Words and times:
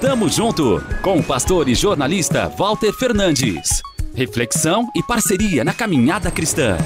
Tamo 0.00 0.28
junto 0.28 0.84
com 1.00 1.18
o 1.18 1.24
pastor 1.24 1.70
e 1.70 1.74
jornalista 1.74 2.48
Walter 2.50 2.92
Fernandes. 2.92 3.80
Reflexão 4.14 4.90
e 4.94 5.02
parceria 5.02 5.64
na 5.64 5.72
caminhada 5.72 6.30
cristã. 6.30 6.76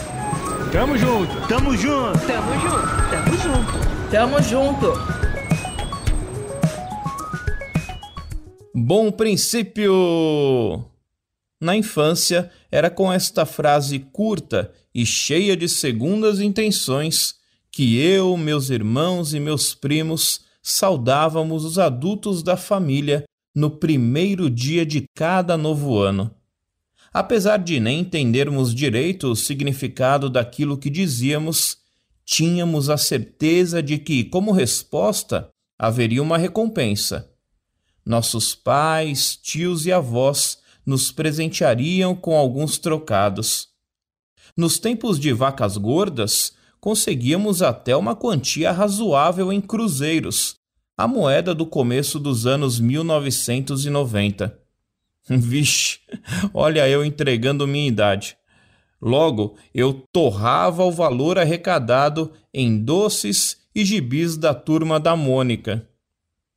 Tamo 0.70 0.96
junto, 0.96 1.48
tamo 1.48 1.76
junto, 1.76 2.18
tamo 2.24 2.52
junto, 2.60 3.10
tamo 3.10 3.36
junto, 3.36 4.10
tamo 4.12 4.42
junto. 4.42 4.92
Bom 8.72 9.10
princípio! 9.10 10.84
Na 11.60 11.74
infância, 11.74 12.48
era 12.70 12.88
com 12.88 13.12
esta 13.12 13.44
frase 13.44 13.98
curta 13.98 14.72
e 14.94 15.04
cheia 15.04 15.56
de 15.56 15.68
segundas 15.68 16.38
intenções 16.38 17.34
que 17.72 18.00
eu, 18.00 18.36
meus 18.36 18.70
irmãos 18.70 19.34
e 19.34 19.40
meus 19.40 19.74
primos 19.74 20.48
saudávamos 20.62 21.64
os 21.64 21.78
adultos 21.78 22.42
da 22.42 22.56
família 22.56 23.24
no 23.54 23.70
primeiro 23.70 24.48
dia 24.48 24.84
de 24.86 25.06
cada 25.14 25.56
novo 25.56 25.98
ano. 25.98 26.34
Apesar 27.12 27.56
de 27.56 27.80
nem 27.80 28.00
entendermos 28.00 28.72
direito 28.74 29.28
o 29.28 29.36
significado 29.36 30.30
daquilo 30.30 30.78
que 30.78 30.88
dizíamos, 30.88 31.78
tínhamos 32.24 32.88
a 32.88 32.96
certeza 32.96 33.82
de 33.82 33.98
que, 33.98 34.24
como 34.24 34.52
resposta, 34.52 35.48
haveria 35.76 36.22
uma 36.22 36.38
recompensa. 36.38 37.28
Nossos 38.06 38.54
pais, 38.54 39.36
tios 39.36 39.86
e 39.86 39.92
avós 39.92 40.58
nos 40.86 41.10
presenteariam 41.10 42.14
com 42.14 42.36
alguns 42.36 42.78
trocados. 42.78 43.68
Nos 44.56 44.78
tempos 44.78 45.18
de 45.18 45.32
vacas 45.32 45.76
gordas, 45.76 46.52
conseguíamos 46.80 47.60
até 47.60 47.96
uma 47.96 48.14
quantia 48.14 48.72
razoável 48.72 49.52
em 49.52 49.60
cruzeiros, 49.60 50.59
a 51.00 51.08
moeda 51.08 51.54
do 51.54 51.64
começo 51.64 52.18
dos 52.18 52.46
anos 52.46 52.78
1990. 52.78 54.54
Vixe, 55.30 55.98
olha 56.52 56.86
eu 56.86 57.02
entregando 57.02 57.66
minha 57.66 57.88
idade. 57.88 58.36
Logo, 59.00 59.56
eu 59.72 59.94
torrava 60.12 60.84
o 60.84 60.92
valor 60.92 61.38
arrecadado 61.38 62.30
em 62.52 62.78
doces 62.78 63.62
e 63.74 63.82
gibis 63.82 64.36
da 64.36 64.52
turma 64.52 65.00
da 65.00 65.16
Mônica. 65.16 65.88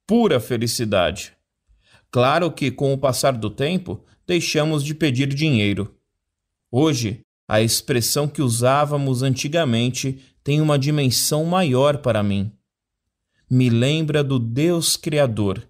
Pura 0.05 0.41
felicidade. 0.41 1.31
Claro 2.11 2.52
que, 2.52 2.69
com 2.69 2.91
o 2.91 2.97
passar 2.97 3.38
do 3.38 3.50
tempo, 3.50 4.03
deixamos 4.28 4.83
de 4.83 4.94
pedir 4.94 5.28
dinheiro. 5.28 5.95
Hoje, 6.69 7.22
a 7.47 7.61
expressão 7.61 8.28
que 8.28 8.41
usávamos 8.41 9.23
antigamente 9.23 10.19
tem 10.44 10.59
uma 10.59 10.78
dimensão 10.78 11.45
maior 11.45 12.00
para 12.00 12.22
mim. 12.22 12.52
Me 13.55 13.69
lembra 13.69 14.23
do 14.23 14.39
Deus 14.39 14.97
Criador, 14.97 15.69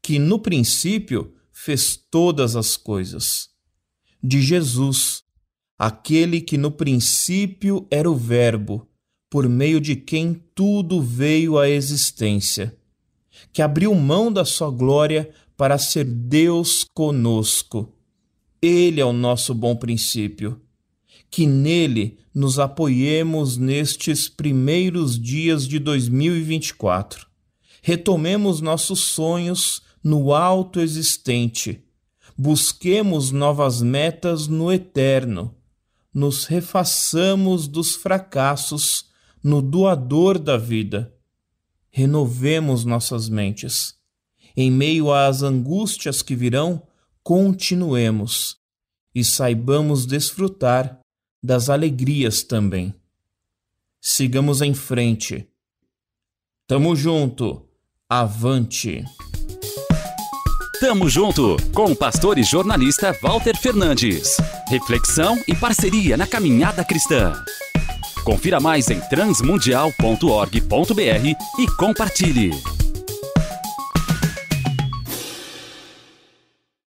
que 0.00 0.16
no 0.16 0.38
princípio 0.38 1.34
fez 1.52 1.96
todas 1.96 2.54
as 2.54 2.76
coisas. 2.76 3.48
De 4.22 4.40
Jesus, 4.40 5.24
aquele 5.76 6.40
que 6.40 6.56
no 6.56 6.70
princípio 6.70 7.84
era 7.90 8.08
o 8.08 8.14
Verbo, 8.14 8.88
por 9.28 9.48
meio 9.48 9.80
de 9.80 9.96
quem 9.96 10.40
tudo 10.54 11.02
veio 11.02 11.58
à 11.58 11.68
existência, 11.68 12.78
que 13.52 13.60
abriu 13.60 13.92
mão 13.92 14.32
da 14.32 14.44
sua 14.44 14.70
glória 14.70 15.28
para 15.56 15.78
ser 15.78 16.04
Deus 16.04 16.86
conosco. 16.94 17.92
Ele 18.62 19.00
é 19.00 19.04
o 19.04 19.12
nosso 19.12 19.52
bom 19.52 19.74
princípio 19.74 20.60
que 21.30 21.46
nele 21.46 22.18
nos 22.34 22.58
apoiemos 22.58 23.56
nestes 23.56 24.28
primeiros 24.28 25.20
dias 25.20 25.66
de 25.66 25.78
2024. 25.78 27.26
Retomemos 27.82 28.60
nossos 28.60 29.00
sonhos 29.00 29.82
no 30.02 30.34
alto 30.34 30.80
existente. 30.80 31.84
Busquemos 32.36 33.30
novas 33.30 33.80
metas 33.80 34.46
no 34.46 34.72
eterno. 34.72 35.54
Nos 36.12 36.44
refaçamos 36.44 37.66
dos 37.66 37.94
fracassos 37.94 39.06
no 39.42 39.62
doador 39.62 40.38
da 40.38 40.56
vida. 40.56 41.14
Renovemos 41.90 42.84
nossas 42.84 43.28
mentes. 43.28 43.94
Em 44.56 44.70
meio 44.70 45.12
às 45.12 45.42
angústias 45.42 46.22
que 46.22 46.34
virão, 46.34 46.82
continuemos 47.22 48.58
e 49.14 49.24
saibamos 49.24 50.04
desfrutar 50.04 51.00
das 51.46 51.70
alegrias 51.70 52.42
também. 52.42 52.92
Sigamos 54.00 54.60
em 54.60 54.74
frente. 54.74 55.48
Tamo 56.66 56.96
junto. 56.96 57.62
Avante. 58.08 59.04
Tamo 60.80 61.08
junto 61.08 61.56
com 61.72 61.92
o 61.92 61.96
pastor 61.96 62.36
e 62.36 62.42
jornalista 62.42 63.16
Walter 63.22 63.56
Fernandes. 63.56 64.36
Reflexão 64.68 65.40
e 65.46 65.54
parceria 65.54 66.16
na 66.16 66.26
caminhada 66.26 66.84
cristã. 66.84 67.32
Confira 68.24 68.58
mais 68.58 68.90
em 68.90 68.98
transmundial.org.br 69.08 71.60
e 71.60 71.66
compartilhe. 71.76 72.75